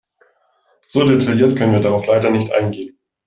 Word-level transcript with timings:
So 0.87 1.05
detailliert 1.05 1.55
können 1.55 1.73
wir 1.73 1.79
darauf 1.79 2.07
leider 2.07 2.31
nicht 2.31 2.51
eingehen. 2.51 2.97